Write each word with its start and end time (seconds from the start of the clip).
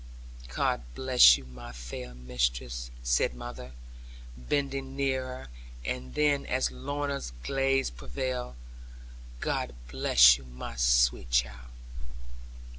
'God 0.47 0.81
bless 0.95 1.37
you, 1.37 1.45
my 1.45 1.71
fair 1.71 2.15
mistress!' 2.15 2.89
said 3.03 3.35
mother, 3.35 3.73
bending 4.35 4.95
nearer, 4.95 5.49
and 5.85 6.15
then 6.15 6.43
as 6.47 6.71
Lorna's 6.71 7.31
gaze 7.43 7.91
prevailed, 7.91 8.55
'God 9.41 9.75
bless 9.91 10.39
you, 10.39 10.43
my 10.45 10.75
sweet 10.75 11.29
child!' 11.29 11.69